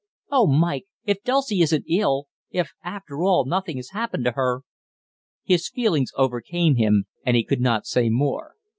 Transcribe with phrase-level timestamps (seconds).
[0.31, 4.63] "Oh, Mike, if Dulcie isn't ill, if after all nothing has happened to her"
[5.43, 8.55] His feelings overcame him, and he could not say more.